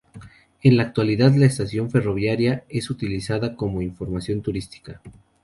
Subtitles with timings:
[0.63, 4.99] En la actualidad la estación ferroviaria es utilizada como Información Turística.